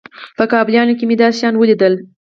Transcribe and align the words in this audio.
په 0.37 0.43
کابليانو 0.51 0.97
کښې 0.99 1.05
مې 1.09 1.15
داسې 1.21 1.37
شيان 1.39 1.55
وليدل. 1.57 1.93